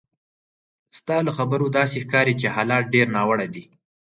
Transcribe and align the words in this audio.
ستا 0.97 1.17
له 1.27 1.31
خبرو 1.37 1.65
داسې 1.77 1.95
ښکاري 2.03 2.33
چې 2.41 2.47
حالات 2.55 2.83
ډېر 2.93 3.07
ناوړه 3.15 3.47
دي. 3.55 3.63